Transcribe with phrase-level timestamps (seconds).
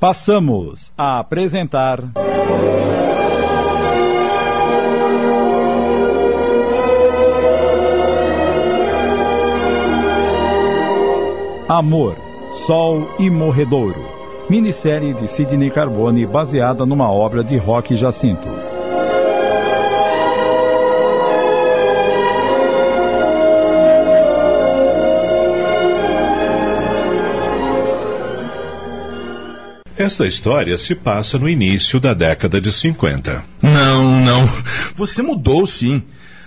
[0.00, 2.00] Passamos a apresentar.
[11.68, 12.16] Amor,
[12.66, 13.94] Sol e Morredouro.
[14.48, 18.69] Minissérie de Sidney Carbone baseada numa obra de Roque Jacinto.
[30.00, 33.44] Esta história se passa no início da década de 50.
[33.60, 34.50] Não, não.
[34.94, 36.02] Você mudou, sim.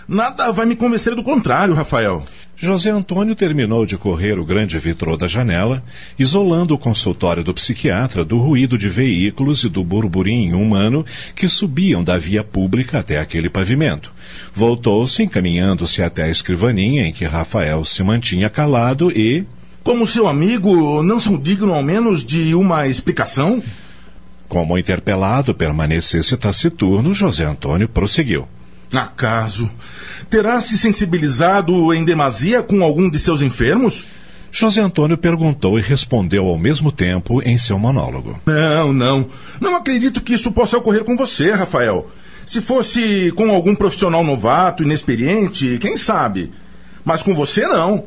[0.07, 2.23] Nada vai me convencer do contrário, Rafael.
[2.57, 5.83] José Antônio terminou de correr o grande vitrô da janela,
[6.17, 12.03] isolando o consultório do psiquiatra do ruído de veículos e do burburinho humano que subiam
[12.03, 14.11] da via pública até aquele pavimento.
[14.51, 19.45] Voltou-se, encaminhando-se até a escrivaninha em que Rafael se mantinha calado e.
[19.83, 23.61] Como seu amigo, não são digno ao menos de uma explicação?
[24.47, 28.47] Como interpelado permanecesse taciturno, José Antônio prosseguiu.
[28.93, 29.69] Acaso
[30.29, 34.07] terá se sensibilizado em demasia com algum de seus enfermos?
[34.51, 38.39] José Antônio perguntou e respondeu ao mesmo tempo em seu monólogo.
[38.45, 39.27] Não, não.
[39.59, 42.07] Não acredito que isso possa ocorrer com você, Rafael.
[42.45, 46.51] Se fosse com algum profissional novato, inexperiente, quem sabe?
[47.03, 48.05] Mas com você, não.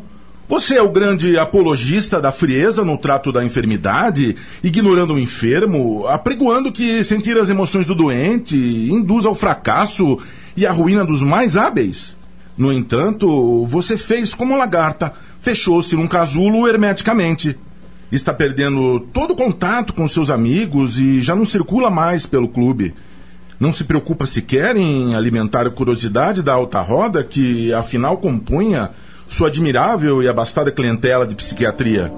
[0.48, 6.70] Você é o grande apologista da frieza no trato da enfermidade, ignorando o enfermo, apregoando
[6.70, 10.18] que sentir as emoções do doente induz ao fracasso
[10.56, 12.16] e à ruína dos mais hábeis.
[12.56, 17.58] No entanto, você fez como a lagarta, fechou-se num casulo hermeticamente.
[18.12, 22.94] Está perdendo todo contato com seus amigos e já não circula mais pelo clube.
[23.58, 28.92] Não se preocupa sequer em alimentar a curiosidade da alta roda que, afinal, compunha
[29.28, 32.12] sua admirável e abastada clientela de psiquiatria.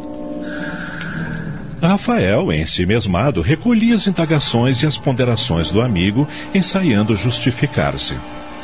[1.81, 8.17] Rafael, em si mesmado, recolhia as indagações e as ponderações do amigo, ensaiando justificar-se.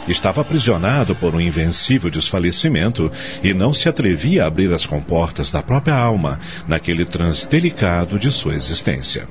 [0.09, 3.11] Estava aprisionado por um invencível desfalecimento
[3.43, 6.39] e não se atrevia a abrir as comportas da própria alma
[6.69, 9.27] naquele trans delicado de sua existência.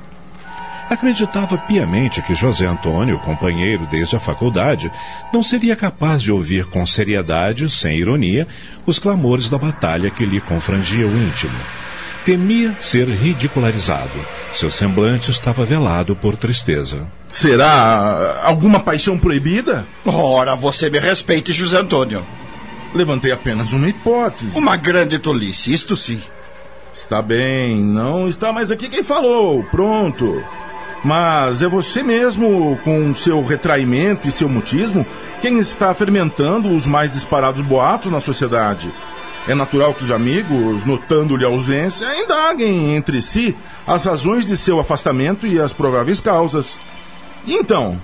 [0.90, 4.92] Acreditava piamente que José Antônio, companheiro desde a faculdade,
[5.32, 8.48] não seria capaz de ouvir com seriedade, sem ironia,
[8.86, 11.58] os clamores da batalha que lhe confrangia o íntimo.
[12.26, 14.18] Temia ser ridicularizado.
[14.52, 17.06] Seu semblante estava velado por tristeza.
[17.30, 19.86] Será alguma paixão proibida?
[20.06, 22.26] Ora, você me respeite, José Antônio.
[22.94, 24.56] Levantei apenas uma hipótese.
[24.56, 26.22] Uma grande tolice, isto sim.
[26.94, 29.64] Está bem, não está mais aqui quem falou.
[29.64, 30.44] Pronto.
[31.04, 35.06] Mas é você mesmo, com seu retraimento e seu mutismo,
[35.42, 38.90] quem está fermentando os mais disparados boatos na sociedade.
[39.46, 43.56] É natural que os amigos, notando-lhe a ausência, indaguem entre si
[43.86, 46.80] as razões de seu afastamento e as prováveis causas.
[47.46, 48.02] E então?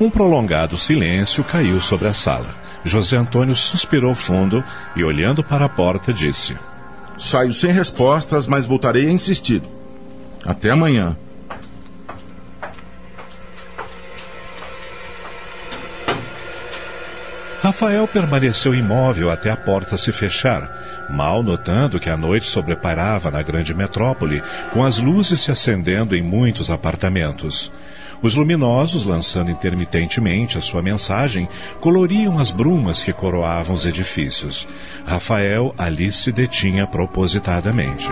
[0.00, 2.54] Um prolongado silêncio caiu sobre a sala.
[2.84, 4.62] José Antônio suspirou fundo
[4.94, 6.56] e, olhando para a porta, disse:
[7.18, 9.62] Saio sem respostas, mas voltarei a insistir.
[10.44, 11.16] Até amanhã.
[17.64, 23.40] Rafael permaneceu imóvel até a porta se fechar, mal notando que a noite sobreparava na
[23.40, 27.72] grande metrópole, com as luzes se acendendo em muitos apartamentos.
[28.20, 31.48] Os luminosos, lançando intermitentemente a sua mensagem,
[31.80, 34.68] coloriam as brumas que coroavam os edifícios.
[35.06, 38.10] Rafael ali se detinha propositadamente.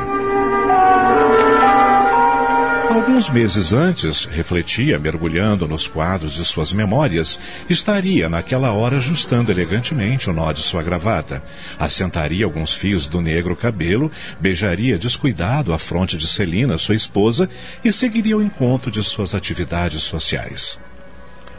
[2.93, 10.29] Alguns meses antes, refletia, mergulhando nos quadros de suas memórias, estaria naquela hora ajustando elegantemente
[10.29, 11.43] o nó de sua gravata,
[11.79, 17.49] assentaria alguns fios do negro cabelo, beijaria descuidado a fronte de Celina, sua esposa,
[17.83, 20.79] e seguiria o encontro de suas atividades sociais.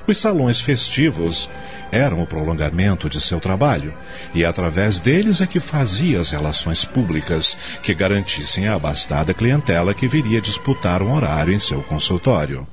[0.06, 1.50] Os salões festivos
[1.90, 3.94] eram o prolongamento de seu trabalho,
[4.34, 10.08] e através deles é que fazia as relações públicas que garantissem a abastada clientela que
[10.08, 12.68] viria disputar um horário em seu consultório.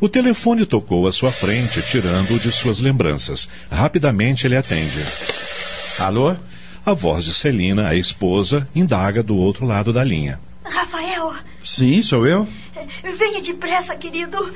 [0.00, 3.48] O telefone tocou à sua frente, tirando-o de suas lembranças.
[3.68, 5.04] Rapidamente ele atende.
[5.98, 6.36] Alô?
[6.86, 10.38] A voz de Celina, a esposa, indaga do outro lado da linha.
[10.62, 11.34] Rafael,
[11.64, 12.48] Sim, sou eu.
[13.16, 14.52] Venha depressa, querido.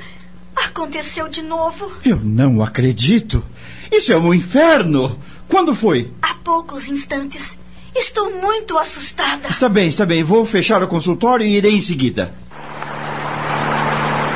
[0.55, 1.91] Aconteceu de novo.
[2.05, 3.43] Eu não acredito.
[3.91, 5.19] Isso é um inferno.
[5.47, 6.11] Quando foi?
[6.21, 7.57] Há poucos instantes.
[7.95, 9.49] Estou muito assustada.
[9.49, 10.23] Está bem, está bem.
[10.23, 12.33] Vou fechar o consultório e irei em seguida.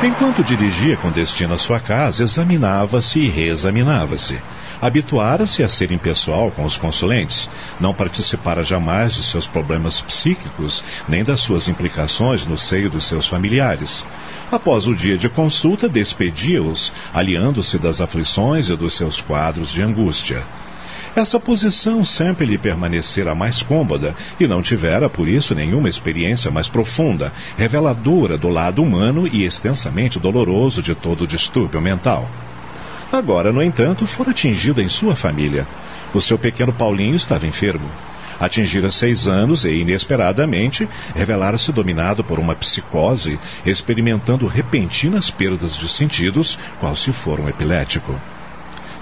[0.02, 4.38] Enquanto dirigia com destino à sua casa, examinava-se e reexaminava-se.
[4.80, 11.24] Habituara-se a ser impessoal com os consulentes, não participara jamais de seus problemas psíquicos, nem
[11.24, 14.04] das suas implicações no seio dos seus familiares.
[14.52, 20.44] Após o dia de consulta, despedia-os, aliando-se das aflições e dos seus quadros de angústia.
[21.16, 26.68] Essa posição sempre lhe permanecera mais cômoda e não tivera, por isso, nenhuma experiência mais
[26.68, 32.30] profunda, reveladora do lado humano e extensamente doloroso de todo o distúrbio mental.
[33.12, 35.66] Agora, no entanto, fora atingida em sua família.
[36.12, 37.88] O seu pequeno Paulinho estava enfermo.
[38.38, 46.58] Atingira seis anos e, inesperadamente, revelara-se dominado por uma psicose, experimentando repentinas perdas de sentidos,
[46.78, 48.14] qual se for um epilético.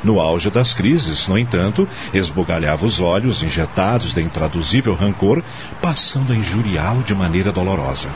[0.03, 5.43] No auge das crises, no entanto, esbugalhava os olhos injetados de intraduzível rancor,
[5.82, 8.09] passando a injuriá-lo de maneira dolorosa.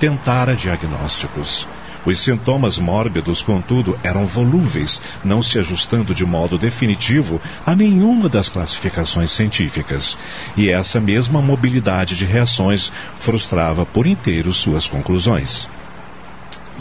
[0.00, 1.68] Tentara diagnósticos.
[2.08, 8.48] Os sintomas mórbidos, contudo, eram volúveis, não se ajustando de modo definitivo a nenhuma das
[8.48, 10.16] classificações científicas.
[10.56, 12.90] E essa mesma mobilidade de reações
[13.20, 15.68] frustrava por inteiro suas conclusões.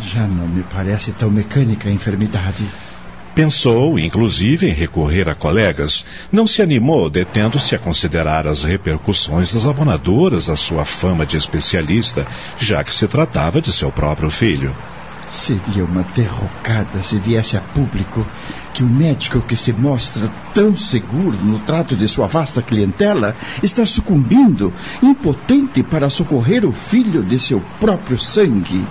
[0.01, 2.65] Já não me parece tão mecânica a enfermidade.
[3.35, 6.05] Pensou, inclusive, em recorrer a colegas.
[6.31, 12.25] Não se animou, detendo-se a considerar as repercussões desabonadoras à sua fama de especialista,
[12.57, 14.73] já que se tratava de seu próprio filho.
[15.29, 18.25] Seria uma derrocada se viesse a público
[18.73, 23.85] que o médico que se mostra tão seguro no trato de sua vasta clientela está
[23.85, 28.85] sucumbindo, impotente para socorrer o filho de seu próprio sangue.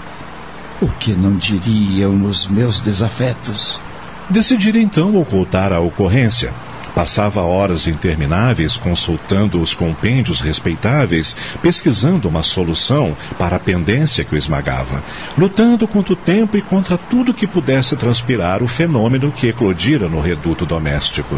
[0.83, 3.81] O que não diriam os meus desafetos?
[4.29, 6.53] Decidira então ocultar a ocorrência.
[6.97, 14.39] Passava horas intermináveis consultando os compêndios respeitáveis, pesquisando uma solução para a pendência que o
[14.39, 15.05] esmagava,
[15.37, 20.23] lutando contra o tempo e contra tudo que pudesse transpirar o fenômeno que eclodira no
[20.23, 21.37] reduto doméstico.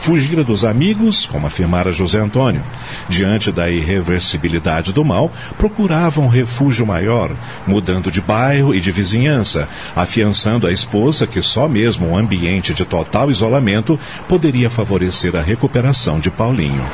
[0.00, 2.62] Fugira dos amigos, como afirmara José Antônio.
[3.08, 7.30] Diante da irreversibilidade do mal, procurava um refúgio maior,
[7.66, 12.84] mudando de bairro e de vizinhança, afiançando a esposa que só mesmo um ambiente de
[12.84, 13.98] total isolamento
[14.28, 16.84] poderia favorecer a recuperação de Paulinho.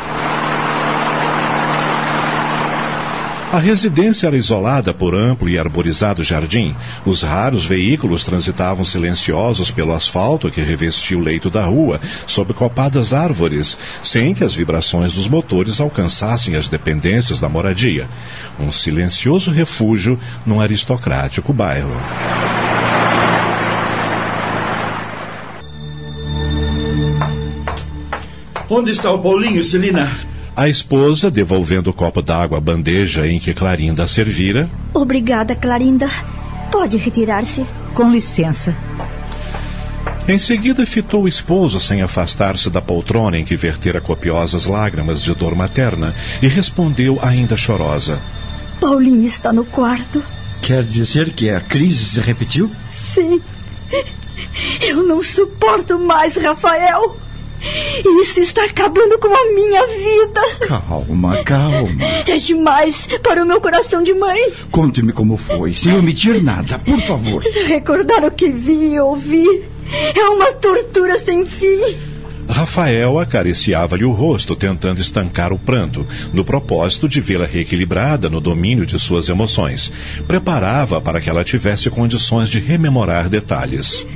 [3.53, 6.75] A residência era isolada por amplo e arborizado jardim.
[7.05, 13.13] Os raros veículos transitavam silenciosos pelo asfalto que revestia o leito da rua, sob copadas
[13.13, 18.09] árvores, sem que as vibrações dos motores alcançassem as dependências da moradia.
[18.59, 21.95] Um silencioso refúgio num aristocrático bairro.
[28.71, 30.32] Onde está o Paulinho, Celina?
[30.55, 34.69] A esposa, devolvendo o copo d'água à bandeja em que Clarinda servira.
[34.93, 36.09] Obrigada, Clarinda.
[36.71, 37.65] Pode retirar-se.
[37.95, 38.75] Com licença.
[40.29, 45.35] Em seguida, fitou o esposo sem afastar-se da poltrona em que vertera copiosas lágrimas de
[45.35, 48.21] dor materna e respondeu ainda chorosa:
[48.81, 50.23] Paulinho está no quarto.
[50.63, 52.71] Quer dizer que a crise se repetiu?
[53.13, 53.41] Sim.
[54.81, 57.17] Eu não suporto mais, Rafael.
[58.21, 60.41] Isso está acabando com a minha vida.
[60.67, 62.05] Calma, calma.
[62.27, 64.53] É demais para o meu coração de mãe.
[64.71, 67.43] Conte-me como foi, sem omitir nada, por favor.
[67.67, 69.47] Recordar o que vi e ouvi
[70.15, 72.12] é uma tortura sem fim.
[72.53, 78.87] Rafael acariciava-lhe o rosto, tentando estancar o pranto, no propósito de vê-la reequilibrada no domínio
[78.87, 79.93] de suas emoções.
[80.29, 84.07] Preparava para que ela tivesse condições de rememorar detalhes.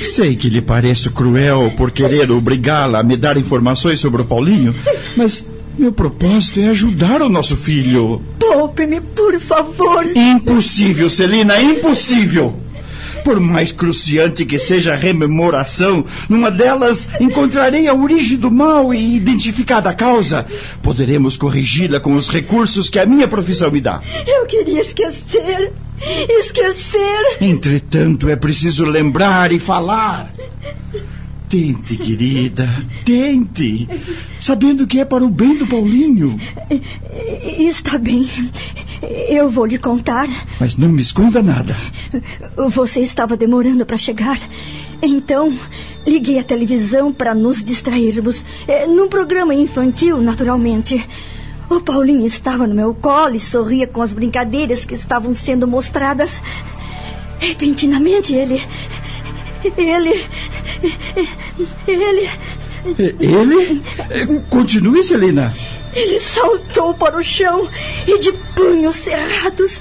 [0.00, 4.74] Sei que lhe pareço cruel por querer obrigá-la a me dar informações sobre o Paulinho,
[5.16, 5.46] mas
[5.78, 8.20] meu propósito é ajudar o nosso filho.
[8.38, 10.04] Poupe-me, por favor.
[10.14, 12.63] Impossível, Celina, impossível.
[13.24, 19.16] Por mais cruciante que seja a rememoração, numa delas encontrarei a origem do mal e
[19.16, 20.46] identificada a causa.
[20.82, 24.02] Poderemos corrigi-la com os recursos que a minha profissão me dá.
[24.26, 25.72] Eu queria esquecer.
[26.28, 27.38] Esquecer.
[27.40, 30.30] Entretanto, é preciso lembrar e falar.
[31.48, 33.88] Tente, querida, tente.
[34.40, 36.38] Sabendo que é para o bem do Paulinho.
[37.58, 38.28] Está bem.
[39.28, 40.28] Eu vou lhe contar.
[40.60, 41.76] Mas não me esconda nada.
[42.74, 44.38] Você estava demorando para chegar.
[45.02, 45.56] Então,
[46.06, 48.44] liguei a televisão para nos distrairmos.
[48.66, 51.06] É, num programa infantil, naturalmente.
[51.68, 56.38] O Paulinho estava no meu colo e sorria com as brincadeiras que estavam sendo mostradas.
[57.38, 58.62] Repentinamente, ele.
[59.76, 60.24] Ele.
[61.86, 62.28] Ele.
[63.18, 63.82] Ele?
[64.50, 65.54] Continue, Celina.
[65.94, 67.68] Ele saltou para o chão
[68.06, 69.80] e, de punhos cerrados,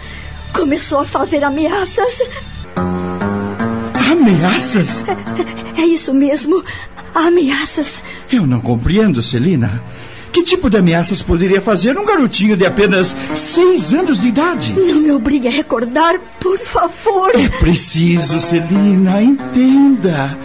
[0.53, 2.22] começou a fazer ameaças.
[4.12, 5.03] Ameaças?
[5.75, 6.63] É, é isso mesmo.
[7.13, 8.03] ameaças.
[8.32, 9.82] Eu não compreendo, Celina.
[10.32, 14.74] Que tipo de ameaças poderia fazer um garotinho de apenas seis anos de idade?
[14.74, 17.32] Não me obrigue a recordar, por favor.
[17.36, 20.36] É preciso, Celina, entenda.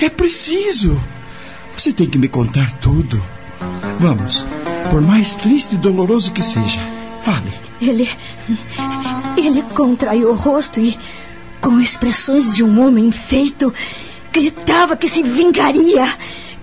[0.00, 1.00] É preciso.
[1.76, 3.22] Você tem que me contar tudo.
[4.00, 4.44] Vamos,
[4.90, 6.80] por mais triste e doloroso que seja,
[7.22, 7.52] fale.
[7.80, 8.08] Ele.
[9.36, 10.98] Ele contraiu o rosto e,
[11.60, 13.72] com expressões de um homem feito,
[14.32, 16.08] gritava que se vingaria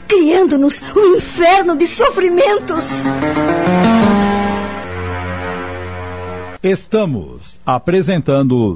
[0.07, 3.03] criando-nos um inferno de sofrimentos.
[6.61, 8.75] Estamos apresentando.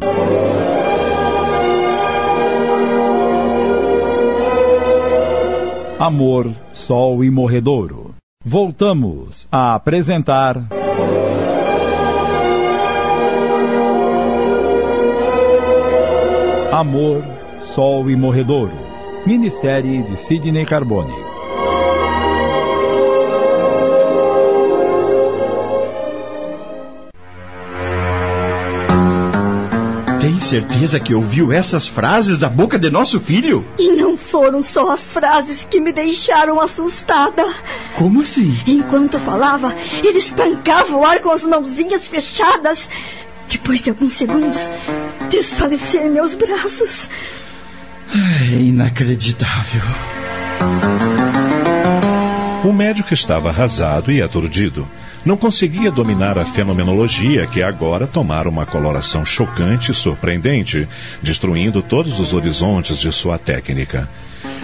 [6.00, 8.17] Amor, Sol e Morredouro.
[8.50, 10.70] Voltamos a apresentar.
[16.72, 17.26] Amor,
[17.60, 18.72] Sol e Morredouro
[19.26, 21.27] minissérie de Sidney Carbone.
[30.28, 33.66] Tem certeza que ouviu essas frases da boca de nosso filho?
[33.80, 37.46] E não foram só as frases que me deixaram assustada.
[37.96, 38.54] Como assim?
[38.68, 42.90] Enquanto falava, ele espancava o ar com as mãozinhas fechadas.
[43.48, 44.70] Depois de alguns segundos,
[45.30, 47.10] desfalecia em meus braços.
[48.14, 49.82] É inacreditável.
[52.66, 54.86] O médico estava arrasado e aturdido.
[55.26, 60.88] Não conseguia dominar a fenomenologia que agora tomara uma coloração chocante e surpreendente,
[61.22, 64.10] destruindo todos os horizontes de sua técnica.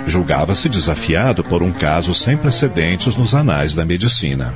[0.08, 4.54] Julgava-se desafiado por um caso sem precedentes nos anais da medicina.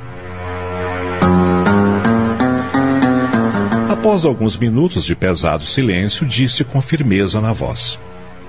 [3.90, 7.98] Após alguns minutos de pesado silêncio, disse com firmeza na voz: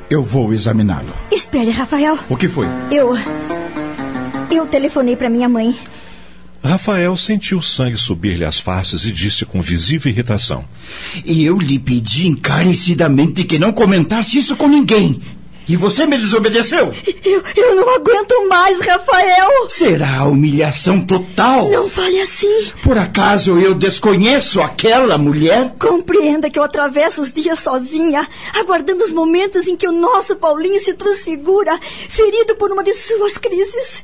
[0.09, 1.13] eu vou examiná-lo.
[1.31, 2.17] Espere, Rafael.
[2.27, 2.65] O que foi?
[2.89, 3.11] Eu.
[4.49, 5.77] Eu telefonei para minha mãe.
[6.63, 10.65] Rafael sentiu o sangue subir-lhe às faces e disse com visível irritação:
[11.25, 15.21] E eu lhe pedi encarecidamente que não comentasse isso com ninguém.
[15.69, 16.91] E você me desobedeceu?
[17.23, 19.69] Eu, eu não aguento mais, Rafael.
[19.69, 21.69] Será humilhação total.
[21.69, 22.71] Não fale assim.
[22.81, 25.75] Por acaso eu desconheço aquela mulher?
[25.79, 28.27] Compreenda que eu atravesso os dias sozinha,
[28.59, 33.37] aguardando os momentos em que o nosso Paulinho se transfigura, ferido por uma de suas
[33.37, 34.01] crises.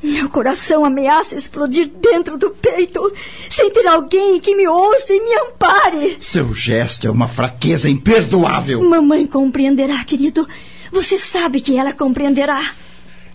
[0.00, 3.12] Meu coração ameaça explodir dentro do peito,
[3.50, 6.16] sem ter alguém que me ouça e me ampare.
[6.20, 8.80] Seu gesto é uma fraqueza imperdoável.
[8.84, 10.46] Mamãe compreenderá, querido.
[10.90, 12.74] Você sabe que ela compreenderá.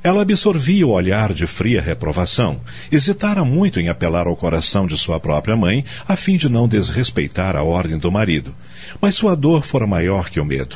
[0.03, 2.59] Ela absorvia o olhar de fria reprovação.
[2.91, 7.55] Hesitara muito em apelar ao coração de sua própria mãe, a fim de não desrespeitar
[7.55, 8.53] a ordem do marido.
[8.99, 10.75] Mas sua dor fora maior que o medo.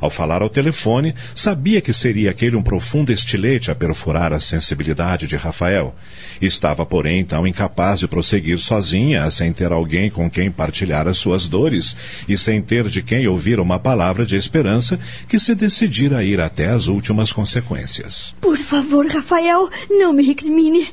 [0.00, 5.26] Ao falar ao telefone, sabia que seria aquele um profundo estilete a perfurar a sensibilidade
[5.26, 5.94] de Rafael.
[6.40, 11.48] Estava, porém, tão incapaz de prosseguir sozinha, sem ter alguém com quem partilhar as suas
[11.48, 11.96] dores
[12.28, 16.40] e sem ter de quem ouvir uma palavra de esperança, que se decidira a ir
[16.40, 18.34] até as últimas consequências.
[18.40, 20.86] Por favor, Rafael, não me recrimine.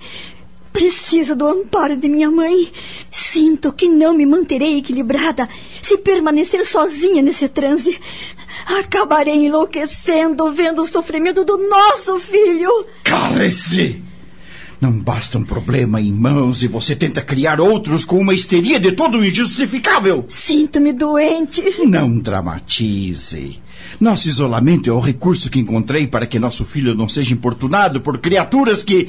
[0.75, 2.69] Preciso do amparo de minha mãe.
[3.09, 5.47] Sinto que não me manterei equilibrada
[5.81, 7.97] se permanecer sozinha nesse transe.
[8.77, 12.69] Acabarei enlouquecendo vendo o sofrimento do nosso filho.
[13.05, 14.03] Cale-se!
[14.81, 18.91] Não basta um problema em mãos e você tenta criar outros com uma histeria de
[18.91, 20.25] todo injustificável.
[20.27, 21.63] Sinto-me doente.
[21.85, 23.61] Não dramatize.
[23.99, 28.17] Nosso isolamento é o recurso que encontrei para que nosso filho não seja importunado por
[28.17, 29.05] criaturas que,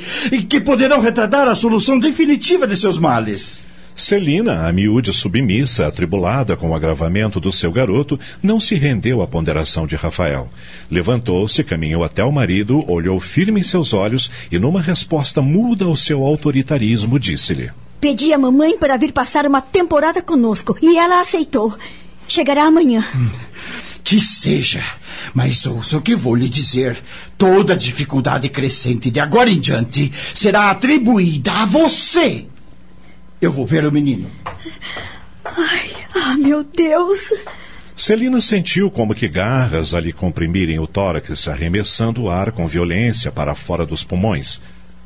[0.48, 3.64] que poderão retardar a solução definitiva de seus males.
[3.96, 9.26] Celina, a miúde submissa, atribulada com o agravamento do seu garoto, não se rendeu à
[9.26, 10.50] ponderação de Rafael.
[10.90, 15.96] Levantou-se, caminhou até o marido, olhou firme em seus olhos e, numa resposta muda ao
[15.96, 21.74] seu autoritarismo, disse-lhe: Pedi à mamãe para vir passar uma temporada conosco e ela aceitou.
[22.28, 23.02] Chegará amanhã.
[24.06, 24.84] Que seja,
[25.34, 26.96] mas ouça o que vou lhe dizer.
[27.36, 32.46] Toda dificuldade crescente de agora em diante será atribuída a você.
[33.40, 34.30] Eu vou ver o menino.
[35.44, 37.34] Ai, ah, meu Deus.
[37.96, 43.32] Celina sentiu como que garras a lhe comprimirem o tórax, arremessando o ar com violência
[43.32, 44.60] para fora dos pulmões.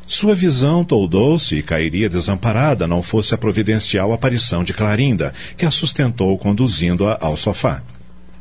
[0.07, 5.71] Sua visão toldou-se e cairia desamparada não fosse a providencial aparição de Clarinda, que a
[5.71, 7.81] sustentou conduzindo-a ao sofá.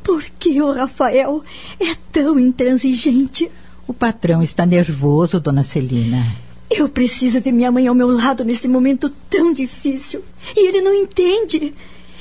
[0.02, 1.42] Por que o Rafael
[1.78, 3.50] é tão intransigente?
[3.86, 6.24] O patrão está nervoso, dona Celina.
[6.70, 10.22] Eu preciso de minha mãe ao meu lado nesse momento tão difícil.
[10.56, 11.74] E ele não entende.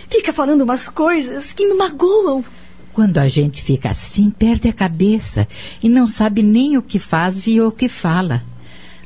[0.10, 2.44] Fica falando umas coisas que me magoam.
[2.92, 5.48] Quando a gente fica assim, perde a cabeça
[5.82, 8.44] e não sabe nem o que faz e o que fala.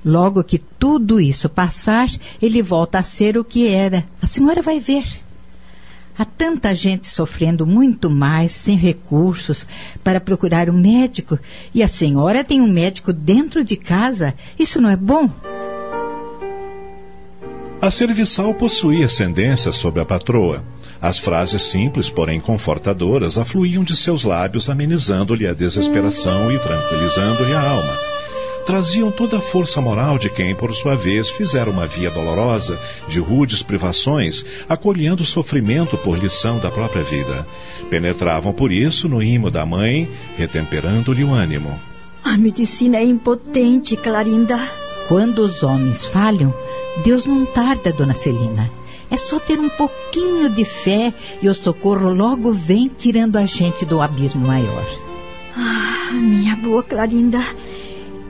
[0.03, 2.09] Logo que tudo isso passar,
[2.41, 4.05] ele volta a ser o que era.
[4.21, 5.05] A senhora vai ver.
[6.17, 9.65] Há tanta gente sofrendo muito mais, sem recursos,
[10.03, 11.39] para procurar um médico,
[11.73, 14.33] e a senhora tem um médico dentro de casa.
[14.57, 15.29] Isso não é bom?
[17.81, 20.63] A serviçal possuía ascendência sobre a patroa.
[21.01, 27.59] As frases simples, porém confortadoras, afluíam de seus lábios, amenizando-lhe a desesperação e tranquilizando-lhe a
[27.59, 28.12] alma.
[28.65, 32.79] Traziam toda a força moral de quem, por sua vez, fizera uma via dolorosa,
[33.09, 37.45] de rudes privações, acolhendo o sofrimento por lição da própria vida.
[37.89, 41.77] Penetravam por isso no imo da mãe, retemperando-lhe o ânimo.
[42.23, 44.57] A medicina é impotente, Clarinda.
[45.09, 46.53] Quando os homens falham,
[47.03, 48.71] Deus não tarda, dona Celina.
[49.11, 53.85] É só ter um pouquinho de fé e o socorro logo vem tirando a gente
[53.85, 54.85] do abismo maior.
[55.55, 57.43] Ah, minha boa Clarinda,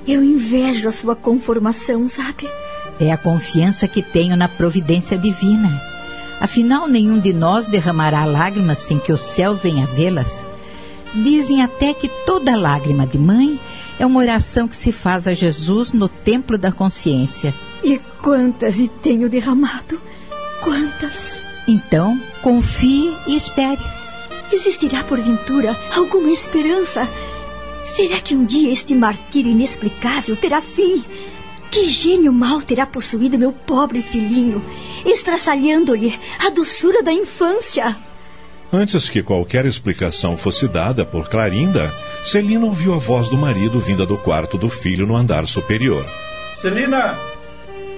[0.07, 2.49] eu invejo a sua conformação, sabe?
[2.99, 5.81] É a confiança que tenho na providência divina.
[6.39, 10.45] Afinal, nenhum de nós derramará lágrimas sem que o céu venha vê-las.
[11.13, 13.59] Dizem até que toda lágrima de mãe
[13.99, 17.53] é uma oração que se faz a Jesus no templo da consciência.
[17.83, 20.01] E quantas e tenho derramado?
[20.61, 21.41] Quantas?
[21.67, 23.81] Então, confie e espere.
[24.51, 27.07] Existirá, porventura, alguma esperança?
[27.95, 31.03] Será que um dia este martírio inexplicável terá fim?
[31.71, 34.63] Que gênio mal terá possuído meu pobre filhinho,
[35.05, 37.95] estraçalhando-lhe a doçura da infância?
[38.71, 44.05] Antes que qualquer explicação fosse dada por Clarinda, Celina ouviu a voz do marido vinda
[44.05, 46.05] do quarto do filho no andar superior.
[46.55, 47.15] Celina,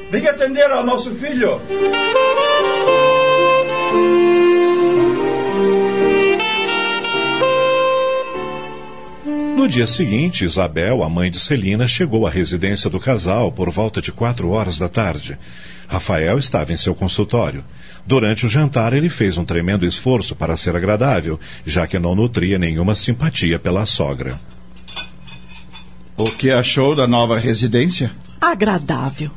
[0.10, 1.60] Venha atender ao nosso filho.
[9.66, 14.00] No dia seguinte, Isabel, a mãe de Celina, chegou à residência do casal por volta
[14.00, 15.40] de quatro horas da tarde.
[15.88, 17.64] Rafael estava em seu consultório.
[18.06, 22.60] Durante o jantar, ele fez um tremendo esforço para ser agradável, já que não nutria
[22.60, 24.40] nenhuma simpatia pela sogra.
[26.16, 28.12] O que achou da nova residência?
[28.40, 29.32] Agradável.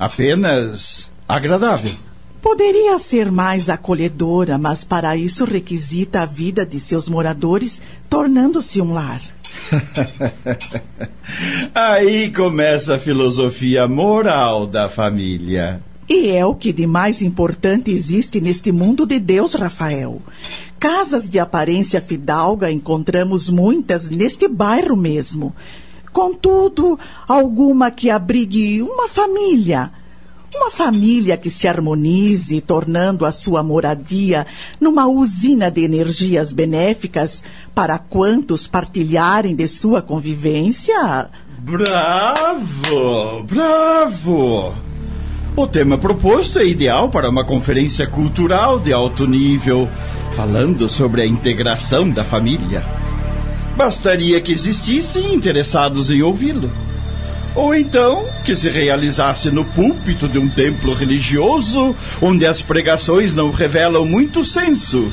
[0.00, 1.92] Apenas agradável.
[2.40, 8.94] Poderia ser mais acolhedora, mas para isso requisita a vida de seus moradores, tornando-se um
[8.94, 9.35] lar.
[11.74, 15.80] Aí começa a filosofia moral da família.
[16.08, 20.22] E é o que de mais importante existe neste mundo de Deus, Rafael.
[20.78, 25.54] Casas de aparência fidalga encontramos muitas neste bairro mesmo.
[26.12, 29.90] Contudo, alguma que abrigue uma família.
[30.54, 34.46] Uma família que se harmonize, tornando a sua moradia
[34.80, 37.42] numa usina de energias benéficas
[37.74, 41.28] para quantos partilharem de sua convivência.
[41.58, 43.42] Bravo!
[43.42, 44.74] Bravo!
[45.56, 49.88] O tema proposto é ideal para uma conferência cultural de alto nível,
[50.34, 52.84] falando sobre a integração da família.
[53.74, 56.70] Bastaria que existissem interessados em ouvi-lo.
[57.56, 63.50] Ou então que se realizasse no púlpito de um templo religioso, onde as pregações não
[63.50, 65.10] revelam muito senso.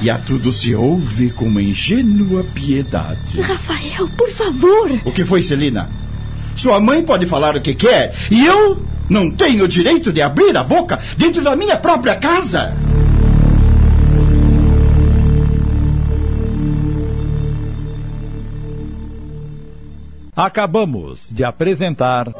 [0.00, 3.40] E a tudo se ouve com uma ingênua piedade.
[3.42, 4.90] Rafael, por favor!
[5.04, 5.88] O que foi, Celina?
[6.56, 10.56] Sua mãe pode falar o que quer e eu não tenho o direito de abrir
[10.56, 12.74] a boca dentro da minha própria casa?
[20.34, 22.34] Acabamos de apresentar.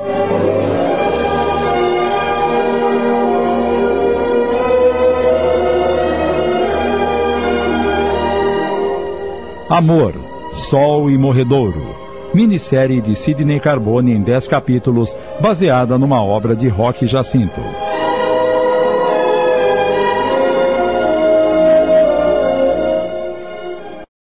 [9.69, 10.15] Amor,
[10.55, 11.95] Sol e Morredouro.
[12.33, 17.61] Minissérie de Sidney Carbone em 10 capítulos, baseada numa obra de Roque Jacinto.